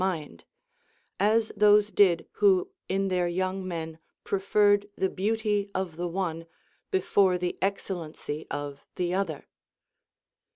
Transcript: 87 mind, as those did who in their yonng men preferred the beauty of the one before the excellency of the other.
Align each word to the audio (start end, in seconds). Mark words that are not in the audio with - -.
87 0.01 0.19
mind, 0.19 0.43
as 1.19 1.51
those 1.55 1.91
did 1.91 2.25
who 2.41 2.71
in 2.89 3.09
their 3.09 3.27
yonng 3.29 3.63
men 3.65 3.99
preferred 4.23 4.89
the 4.97 5.09
beauty 5.11 5.69
of 5.75 5.95
the 5.95 6.07
one 6.07 6.47
before 6.89 7.37
the 7.37 7.55
excellency 7.61 8.47
of 8.49 8.83
the 8.95 9.13
other. 9.13 9.47